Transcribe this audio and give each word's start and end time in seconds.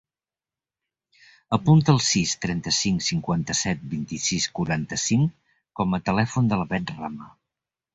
Apunta 1.57 1.93
el 1.95 2.01
sis, 2.07 2.33
trenta-cinc, 2.47 3.07
cinquanta-set, 3.11 3.87
vint-i-sis, 3.95 4.51
quaranta-cinc 4.61 5.57
com 5.83 5.99
a 5.99 6.05
telèfon 6.13 6.55
de 6.55 6.65
la 6.65 6.71
Beth 6.77 7.01
Rama. 7.01 7.35